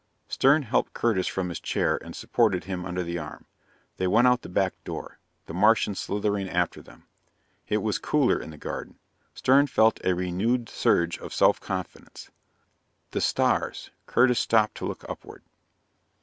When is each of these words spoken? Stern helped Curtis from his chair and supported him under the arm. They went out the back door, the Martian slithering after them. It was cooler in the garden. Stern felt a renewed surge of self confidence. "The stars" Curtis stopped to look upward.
Stern 0.27 0.63
helped 0.63 0.93
Curtis 0.93 1.27
from 1.27 1.49
his 1.49 1.59
chair 1.59 1.99
and 2.03 2.15
supported 2.15 2.63
him 2.63 2.85
under 2.85 3.03
the 3.03 3.19
arm. 3.19 3.45
They 3.97 4.07
went 4.07 4.25
out 4.25 4.41
the 4.41 4.49
back 4.49 4.73
door, 4.83 5.19
the 5.45 5.53
Martian 5.53 5.93
slithering 5.93 6.49
after 6.49 6.81
them. 6.81 7.03
It 7.67 7.83
was 7.83 7.99
cooler 7.99 8.39
in 8.41 8.49
the 8.49 8.57
garden. 8.57 8.97
Stern 9.35 9.67
felt 9.67 10.03
a 10.03 10.15
renewed 10.15 10.69
surge 10.69 11.19
of 11.19 11.35
self 11.35 11.59
confidence. 11.59 12.31
"The 13.11 13.21
stars" 13.21 13.91
Curtis 14.07 14.39
stopped 14.39 14.73
to 14.77 14.87
look 14.87 15.05
upward. 15.07 15.43